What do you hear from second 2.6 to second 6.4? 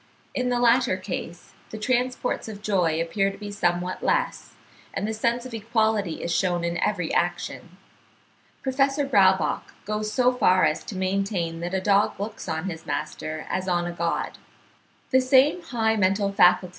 joy appear to be somewhat less, and the sense of equality is